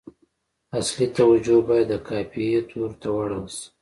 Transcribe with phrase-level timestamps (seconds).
[0.79, 3.65] اصلي توجه باید د قافیې تورو ته واړول شي.